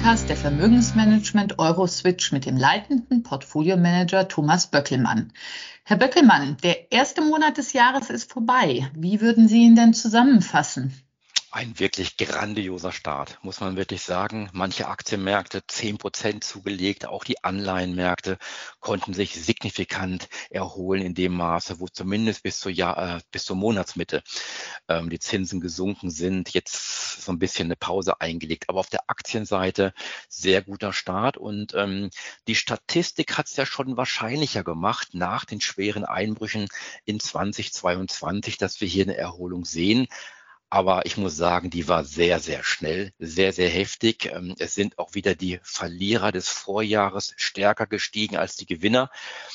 [0.00, 5.30] Podcast der Vermögensmanagement Euroswitch mit dem leitenden Portfoliomanager Thomas Böckelmann.
[5.84, 8.90] Herr Böckelmann, der erste Monat des Jahres ist vorbei.
[8.94, 10.94] Wie würden Sie ihn denn zusammenfassen?
[11.52, 14.48] Ein wirklich grandioser Start, muss man wirklich sagen.
[14.52, 18.38] Manche Aktienmärkte zehn Prozent zugelegt, auch die Anleihenmärkte
[18.78, 23.56] konnten sich signifikant erholen in dem Maße, wo zumindest bis zur, Jahr, äh, bis zur
[23.56, 24.22] Monatsmitte
[24.88, 26.50] ähm, die Zinsen gesunken sind.
[26.50, 28.68] Jetzt so ein bisschen eine Pause eingelegt.
[28.68, 29.92] Aber auf der Aktienseite
[30.28, 32.10] sehr guter Start und ähm,
[32.46, 36.68] die Statistik hat es ja schon wahrscheinlicher gemacht nach den schweren Einbrüchen
[37.04, 40.06] in 2022, dass wir hier eine Erholung sehen.
[40.72, 44.26] Aber ich muss sagen, die war sehr, sehr schnell, sehr, sehr heftig.
[44.26, 49.10] Ähm, es sind auch wieder die Verlierer des Vorjahres stärker gestiegen als die Gewinner.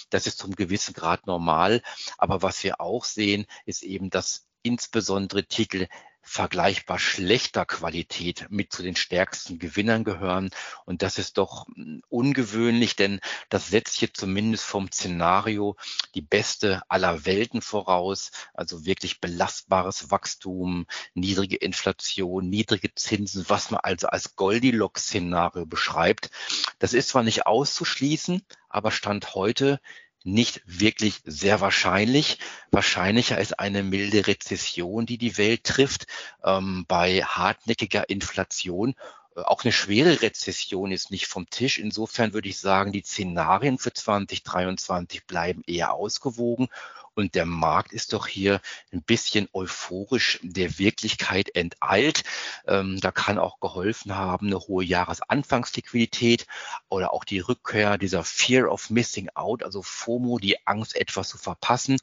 [0.09, 1.81] Das ist zum gewissen Grad normal.
[2.17, 5.87] Aber was wir auch sehen, ist eben, dass insbesondere Titel
[6.25, 10.49] vergleichbar schlechter Qualität mit zu den stärksten Gewinnern gehören.
[10.83, 15.75] Und das ist doch hm, ungewöhnlich, denn das setzt hier zumindest vom Szenario
[16.15, 18.31] die beste aller Welten voraus.
[18.53, 26.31] Also wirklich belastbares Wachstum, niedrige Inflation, niedrige Zinsen, was man also als Goldilocks-Szenario beschreibt.
[26.79, 29.79] Das ist zwar nicht auszuschließen, aber Stand heute
[30.25, 32.39] nicht wirklich sehr wahrscheinlich.
[32.71, 36.07] Wahrscheinlicher ist eine milde Rezession, die die Welt trifft,
[36.43, 38.95] ähm, bei hartnäckiger Inflation.
[39.35, 41.77] Äh, auch eine schwere Rezession ist nicht vom Tisch.
[41.77, 46.69] Insofern würde ich sagen, die Szenarien für 2023 bleiben eher ausgewogen
[47.15, 52.23] und der Markt ist doch hier ein bisschen euphorisch der Wirklichkeit enteilt.
[52.67, 56.45] Ähm, da kann auch geholfen haben, eine hohe Jahresanfangsliquidität
[56.89, 61.37] oder auch die Rückkehr dieser Fear of Missing Out, also FOMO, die Angst, etwas zu
[61.37, 61.97] verpassen,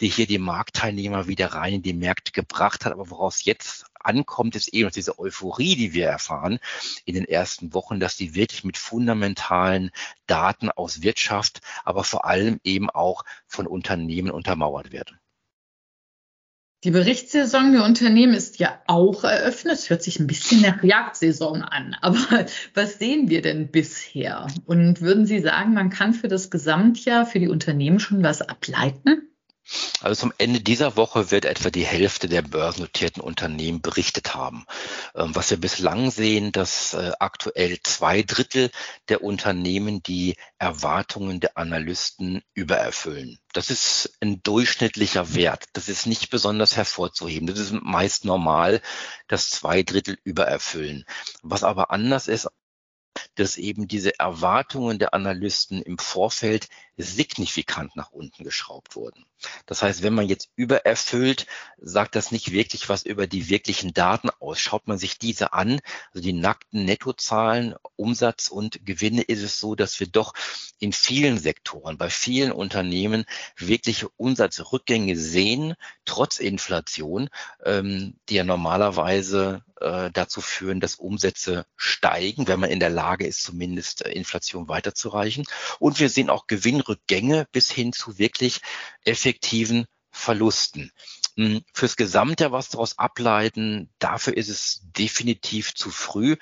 [0.00, 4.56] die hier die Marktteilnehmer wieder rein in die Märkte gebracht hat, aber woraus jetzt ankommt,
[4.56, 6.58] ist eben diese Euphorie, die wir erfahren
[7.04, 9.90] in den ersten Wochen, dass die wirklich mit fundamentalen
[10.26, 15.14] Daten aus Wirtschaft, aber vor allem eben auch von Unternehmen untermauert wird.
[16.84, 19.74] Die Berichtssaison der Unternehmen ist ja auch eröffnet.
[19.74, 21.96] Es hört sich ein bisschen nach Jagdsaison an.
[22.00, 22.18] Aber
[22.74, 24.48] was sehen wir denn bisher?
[24.66, 29.31] Und würden Sie sagen, man kann für das Gesamtjahr für die Unternehmen schon was ableiten?
[30.00, 34.66] Also zum Ende dieser Woche wird etwa die Hälfte der börsennotierten Unternehmen berichtet haben.
[35.14, 38.70] Ähm, was wir bislang sehen, dass äh, aktuell zwei Drittel
[39.08, 43.38] der Unternehmen die Erwartungen der Analysten übererfüllen.
[43.52, 45.66] Das ist ein durchschnittlicher Wert.
[45.74, 47.46] Das ist nicht besonders hervorzuheben.
[47.46, 48.82] Das ist meist normal,
[49.28, 51.04] dass zwei Drittel übererfüllen.
[51.42, 52.48] Was aber anders ist
[53.34, 59.24] dass eben diese Erwartungen der Analysten im Vorfeld signifikant nach unten geschraubt wurden.
[59.66, 61.46] Das heißt, wenn man jetzt übererfüllt,
[61.78, 64.60] sagt das nicht wirklich was über die wirklichen Daten aus.
[64.60, 65.80] Schaut man sich diese an,
[66.12, 70.34] also die nackten Nettozahlen, Umsatz und Gewinne, ist es so, dass wir doch
[70.78, 73.24] in vielen Sektoren, bei vielen Unternehmen
[73.56, 75.74] wirkliche Umsatzrückgänge sehen,
[76.04, 77.28] trotz Inflation,
[77.64, 83.26] ähm, die ja normalerweise äh, dazu führen, dass Umsätze steigen, wenn man in der Lage
[83.26, 85.44] ist, zumindest äh, Inflation weiterzureichen.
[85.78, 86.46] Und wir sehen auch
[86.82, 88.60] Gewinnrückgänge bis hin zu wirklich
[89.04, 90.92] effektiven Verlusten.
[91.36, 96.36] Hm, fürs Gesamte was daraus ableiten, dafür ist es definitiv zu früh.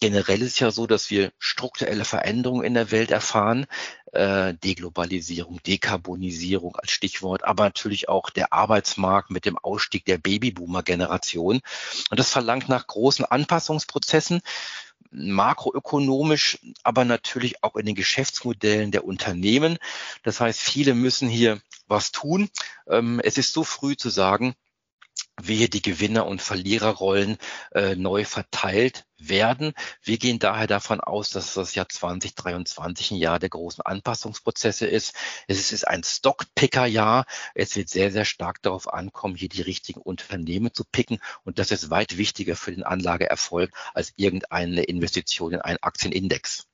[0.00, 3.66] Generell ist ja so, dass wir strukturelle Veränderungen in der Welt erfahren.
[4.12, 11.60] Äh, Deglobalisierung, Dekarbonisierung als Stichwort, aber natürlich auch der Arbeitsmarkt mit dem Ausstieg der Babyboomer-Generation.
[12.10, 14.40] Und das verlangt nach großen Anpassungsprozessen
[15.14, 19.78] makroökonomisch, aber natürlich auch in den Geschäftsmodellen der Unternehmen.
[20.22, 22.48] Das heißt, viele müssen hier was tun.
[22.88, 24.54] Ähm, es ist so früh zu sagen,
[25.42, 27.38] wie hier die Gewinner- und Verliererrollen
[27.72, 29.72] äh, neu verteilt werden.
[30.02, 35.14] Wir gehen daher davon aus, dass das Jahr 2023 ein Jahr der großen Anpassungsprozesse ist.
[35.48, 37.26] Es ist ein Stockpicker-Jahr.
[37.54, 41.18] Es wird sehr, sehr stark darauf ankommen, hier die richtigen Unternehmen zu picken.
[41.44, 46.66] Und das ist weit wichtiger für den Anlageerfolg als irgendeine Investition in einen Aktienindex.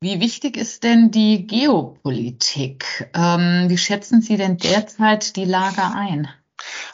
[0.00, 3.10] Wie wichtig ist denn die Geopolitik?
[3.14, 6.28] Ähm, wie schätzen Sie denn derzeit die Lage ein?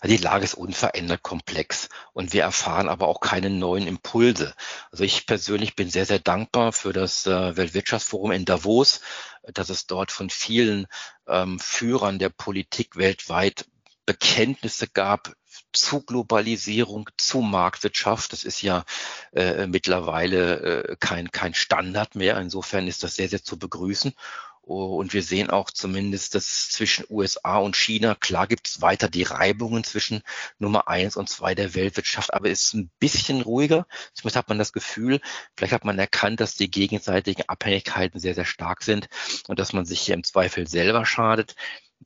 [0.00, 4.54] Also die Lage ist unverändert komplex und wir erfahren aber auch keine neuen Impulse.
[4.90, 9.00] Also ich persönlich bin sehr, sehr dankbar für das äh, Weltwirtschaftsforum in Davos,
[9.42, 10.86] dass es dort von vielen
[11.28, 13.66] ähm, Führern der Politik weltweit
[14.06, 15.34] Bekenntnisse gab
[15.72, 18.32] zu Globalisierung, zu Marktwirtschaft.
[18.32, 18.84] Das ist ja
[19.32, 22.38] äh, mittlerweile äh, kein, kein Standard mehr.
[22.40, 24.14] Insofern ist das sehr, sehr zu begrüßen.
[24.70, 29.24] Und wir sehen auch zumindest, dass zwischen USA und China, klar gibt es weiter die
[29.24, 30.22] Reibungen zwischen
[30.60, 33.88] Nummer eins und zwei der Weltwirtschaft, aber es ist ein bisschen ruhiger.
[34.14, 35.20] Zumindest hat man das Gefühl,
[35.56, 39.08] vielleicht hat man erkannt, dass die gegenseitigen Abhängigkeiten sehr, sehr stark sind
[39.48, 41.56] und dass man sich hier im Zweifel selber schadet.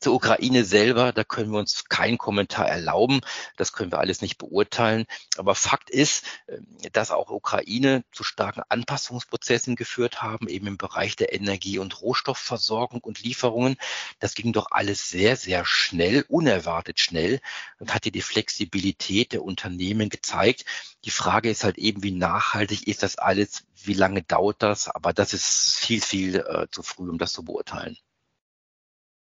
[0.00, 3.20] Zur Ukraine selber, da können wir uns keinen Kommentar erlauben.
[3.56, 5.06] Das können wir alles nicht beurteilen.
[5.36, 11.14] Aber Fakt ist, ähm, dass auch Ukraine zu starken Anpassungsprozessen geführt haben, eben im Bereich
[11.14, 13.76] der Energie- und Rohstoffversorgung und Lieferungen.
[14.18, 17.40] Das ging doch alles sehr, sehr schnell, unerwartet schnell
[17.78, 20.64] und hat hier die Flexibilität der Unternehmen gezeigt.
[21.04, 23.64] Die Frage ist halt eben, wie nachhaltig ist das alles?
[23.76, 24.88] Wie lange dauert das?
[24.88, 27.96] Aber das ist viel, viel äh, zu früh, um das zu beurteilen.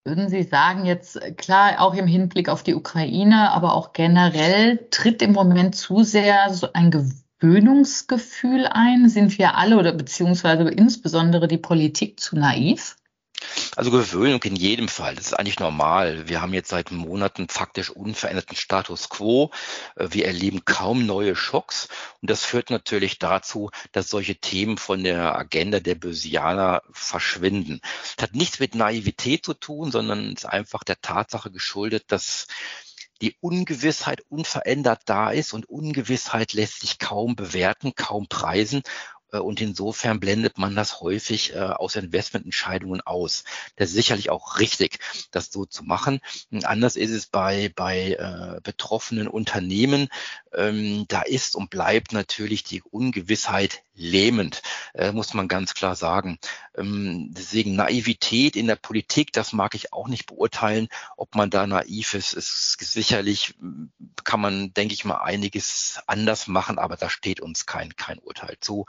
[0.06, 5.20] Würden Sie sagen, jetzt klar, auch im Hinblick auf die Ukraine, aber auch generell, tritt
[5.20, 9.08] im Moment zu sehr so ein Gewöhnungsgefühl ein?
[9.08, 12.96] Sind wir alle oder beziehungsweise insbesondere die Politik zu naiv?
[13.76, 15.14] Also Gewöhnung in jedem Fall.
[15.14, 16.28] Das ist eigentlich normal.
[16.28, 19.50] Wir haben jetzt seit Monaten faktisch unveränderten Status quo.
[19.96, 21.88] Äh, wir erleben kaum neue Schocks.
[22.22, 27.80] Und das führt natürlich dazu, dass solche Themen von der Agenda der Bösianer verschwinden.
[28.16, 32.46] Das hat nichts mit Naivität zu tun, sondern ist einfach der Tatsache geschuldet, dass
[33.22, 38.82] die Ungewissheit unverändert da ist und Ungewissheit lässt sich kaum bewerten, kaum preisen
[39.32, 43.44] und insofern blendet man das häufig äh, aus Investmententscheidungen aus.
[43.76, 44.98] Das ist sicherlich auch richtig,
[45.30, 46.20] das so zu machen.
[46.62, 50.08] Anders ist es bei, bei äh, betroffenen Unternehmen.
[50.54, 54.62] Ähm, da ist und bleibt natürlich die Ungewissheit lähmend,
[54.94, 56.38] äh, muss man ganz klar sagen.
[56.76, 61.66] Ähm, deswegen Naivität in der Politik, das mag ich auch nicht beurteilen, ob man da
[61.66, 62.34] naiv ist.
[62.34, 63.54] ist sicherlich
[64.24, 68.56] kann man, denke ich mal, einiges anders machen, aber da steht uns kein, kein Urteil
[68.60, 68.86] zu.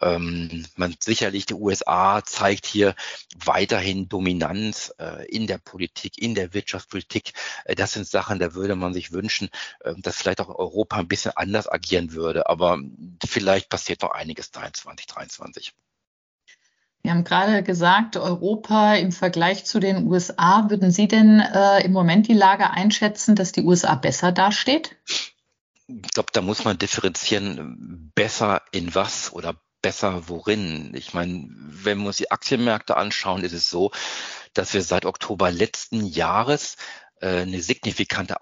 [0.00, 2.94] Ähm, man sicherlich die USA zeigt hier
[3.44, 7.32] weiterhin Dominanz äh, in der Politik, in der Wirtschaftspolitik.
[7.64, 9.50] Äh, das sind Sachen, da würde man sich wünschen,
[9.80, 12.48] äh, dass vielleicht auch Europa ein bisschen anders agieren würde.
[12.48, 12.78] Aber
[13.26, 15.74] vielleicht passiert noch einiges da in 2023.
[17.02, 20.68] Wir haben gerade gesagt, Europa im Vergleich zu den USA.
[20.68, 24.96] Würden Sie denn äh, im Moment die Lage einschätzen, dass die USA besser dasteht?
[25.86, 30.92] Ich glaube, da muss man differenzieren, besser in was oder besser worin?
[30.94, 33.90] Ich meine, wenn wir uns die Aktienmärkte anschauen, ist es so,
[34.52, 36.76] dass wir seit Oktober letzten Jahres
[37.20, 38.40] äh, eine signifikante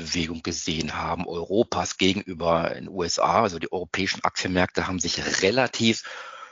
[0.00, 3.42] Aufholbewegung gesehen haben Europas gegenüber den USA.
[3.42, 6.02] Also die europäischen Aktienmärkte haben sich relativ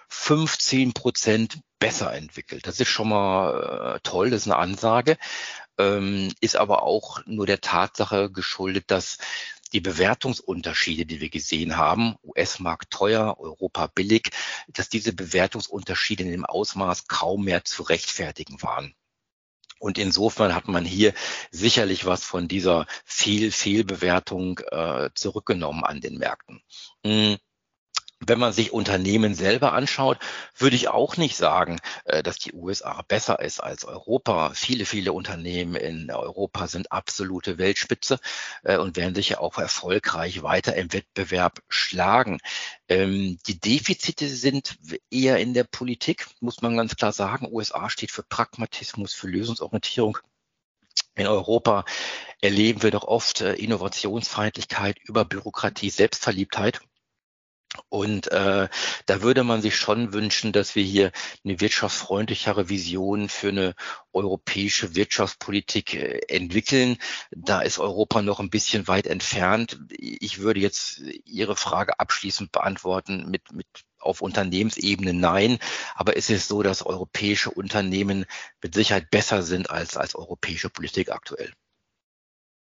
[0.09, 2.67] 15 Prozent besser entwickelt.
[2.67, 5.17] Das ist schon mal äh, toll, das ist eine Ansage,
[5.79, 9.19] ähm, ist aber auch nur der Tatsache geschuldet, dass
[9.73, 14.31] die Bewertungsunterschiede, die wir gesehen haben, US-Markt teuer, Europa billig,
[14.69, 18.95] dass diese Bewertungsunterschiede in dem Ausmaß kaum mehr zu rechtfertigen waren.
[19.79, 21.13] Und insofern hat man hier
[21.51, 26.63] sicherlich was von dieser viel Fehlbewertung äh, zurückgenommen an den Märkten.
[27.05, 27.37] Hm.
[28.27, 30.19] Wenn man sich Unternehmen selber anschaut,
[30.57, 34.51] würde ich auch nicht sagen, äh, dass die USA besser ist als Europa.
[34.55, 38.19] Viele, viele Unternehmen in Europa sind absolute Weltspitze
[38.65, 42.39] äh, und werden sich ja auch erfolgreich weiter im Wettbewerb schlagen.
[42.89, 44.79] Ähm, die Defizite sind
[45.11, 47.49] eher in der Politik, muss man ganz klar sagen.
[47.53, 50.19] USA steht für Pragmatismus, für Lösungsorientierung.
[51.15, 51.85] In Europa
[52.41, 56.81] erleben wir doch oft äh, Innovationsfeindlichkeit über Bürokratie, Selbstverliebtheit.
[57.91, 58.69] Und äh,
[59.07, 61.13] da würde man sich schon wünschen, dass wir hier
[61.45, 63.75] eine wirtschaftsfreundlichere Vision für eine
[64.13, 66.97] europäische Wirtschaftspolitik äh, entwickeln.
[67.31, 69.81] Da ist Europa noch ein bisschen weit entfernt.
[69.91, 73.67] Ich würde jetzt Ihre Frage abschließend beantworten mit, mit
[73.99, 75.59] auf Unternehmensebene nein.
[75.95, 78.25] Aber es ist so, dass europäische Unternehmen
[78.63, 81.53] mit Sicherheit besser sind als, als europäische Politik aktuell.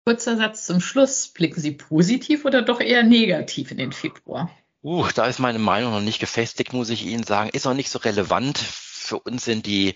[0.06, 1.28] Kurzer Satz zum Schluss.
[1.28, 4.50] Blicken Sie positiv oder doch eher negativ in den Februar?
[4.84, 7.50] Uh, da ist meine Meinung noch nicht gefestigt, muss ich Ihnen sagen.
[7.50, 8.58] Ist noch nicht so relevant.
[8.60, 9.96] Für uns sind die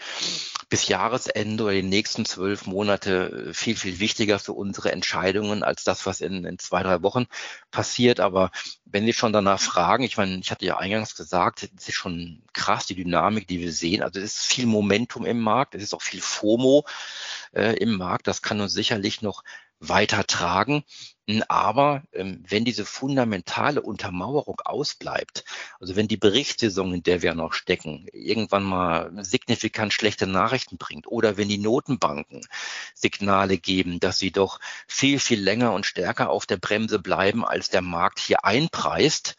[0.70, 6.06] bis Jahresende oder die nächsten zwölf Monate viel, viel wichtiger für unsere Entscheidungen als das,
[6.06, 7.28] was in, in zwei, drei Wochen
[7.72, 8.22] passiert.
[8.22, 8.52] Aber
[8.86, 12.42] wenn Sie schon danach fragen, ich meine, ich hatte ja eingangs gesagt, es ist schon
[12.54, 14.02] krass, die Dynamik, die wir sehen.
[14.02, 16.86] Also es ist viel Momentum im Markt, es ist auch viel FOMO
[17.54, 18.28] äh, im Markt.
[18.28, 19.44] Das kann uns sicherlich noch
[19.82, 20.84] weiter tragen.
[21.48, 25.46] Aber ähm, wenn diese fundamentale Untermauerung ausbleibt,
[25.80, 31.08] also wenn die Berichtssaison, in der wir noch stecken, irgendwann mal signifikant schlechte Nachrichten bringt
[31.08, 32.42] oder wenn die Notenbanken
[32.94, 37.70] Signale geben, dass sie doch viel, viel länger und stärker auf der Bremse bleiben, als
[37.70, 39.36] der Markt hier einpreist,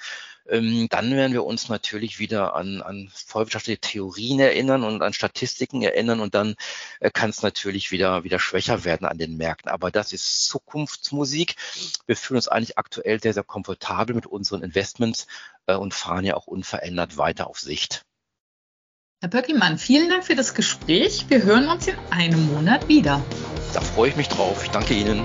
[0.49, 5.83] ähm, dann werden wir uns natürlich wieder an, an volkswirtschaftliche Theorien erinnern und an Statistiken
[5.83, 6.55] erinnern und dann
[7.01, 9.71] äh, kann es natürlich wieder, wieder schwächer werden an den Märkten.
[9.71, 11.57] Aber das ist Zukunftsmusik.
[12.07, 15.27] Wir fühlen uns eigentlich aktuell sehr, sehr komfortabel mit unseren Investments
[15.67, 18.05] äh, und fahren ja auch unverändert weiter auf Sicht.
[19.21, 21.27] Herr Böckimann, vielen Dank für das Gespräch.
[21.29, 23.25] Wir hören uns in einem Monat wieder.
[23.73, 24.65] Da freue ich mich drauf.
[24.65, 25.25] Ich danke Ihnen.